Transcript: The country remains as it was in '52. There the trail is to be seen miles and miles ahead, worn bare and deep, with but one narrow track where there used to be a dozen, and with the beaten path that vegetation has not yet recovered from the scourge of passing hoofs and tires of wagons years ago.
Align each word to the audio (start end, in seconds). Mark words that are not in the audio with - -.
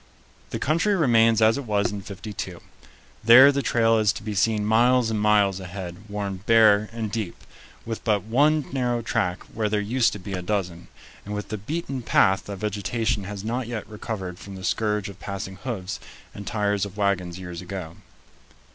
The 0.49 0.57
country 0.57 0.95
remains 0.95 1.43
as 1.43 1.59
it 1.59 1.65
was 1.65 1.91
in 1.91 2.01
'52. 2.01 2.59
There 3.23 3.51
the 3.51 3.61
trail 3.61 3.99
is 3.99 4.11
to 4.13 4.23
be 4.23 4.33
seen 4.33 4.65
miles 4.65 5.11
and 5.11 5.21
miles 5.21 5.59
ahead, 5.59 6.09
worn 6.09 6.37
bare 6.47 6.89
and 6.91 7.11
deep, 7.11 7.35
with 7.85 8.03
but 8.03 8.23
one 8.23 8.65
narrow 8.73 9.03
track 9.03 9.43
where 9.53 9.69
there 9.69 9.79
used 9.79 10.11
to 10.13 10.19
be 10.19 10.33
a 10.33 10.41
dozen, 10.41 10.87
and 11.23 11.35
with 11.35 11.49
the 11.49 11.57
beaten 11.59 12.01
path 12.01 12.45
that 12.45 12.55
vegetation 12.55 13.25
has 13.25 13.43
not 13.43 13.67
yet 13.67 13.87
recovered 13.87 14.39
from 14.39 14.55
the 14.55 14.63
scourge 14.63 15.07
of 15.07 15.19
passing 15.19 15.57
hoofs 15.57 15.99
and 16.33 16.47
tires 16.47 16.83
of 16.83 16.97
wagons 16.97 17.37
years 17.37 17.61
ago. 17.61 17.95